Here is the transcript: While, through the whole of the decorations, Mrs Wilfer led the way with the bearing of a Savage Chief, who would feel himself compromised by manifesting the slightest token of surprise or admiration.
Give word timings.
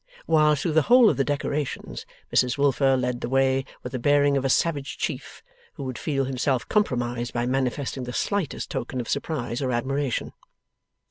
While, 0.25 0.55
through 0.55 0.71
the 0.71 0.81
whole 0.89 1.11
of 1.11 1.17
the 1.17 1.23
decorations, 1.23 2.07
Mrs 2.35 2.57
Wilfer 2.57 2.97
led 2.97 3.21
the 3.21 3.29
way 3.29 3.65
with 3.83 3.91
the 3.91 3.99
bearing 3.99 4.35
of 4.35 4.43
a 4.43 4.49
Savage 4.49 4.97
Chief, 4.97 5.43
who 5.73 5.83
would 5.83 5.99
feel 5.99 6.25
himself 6.25 6.67
compromised 6.67 7.33
by 7.33 7.45
manifesting 7.45 8.05
the 8.05 8.11
slightest 8.11 8.71
token 8.71 8.99
of 8.99 9.07
surprise 9.07 9.61
or 9.61 9.71
admiration. 9.71 10.33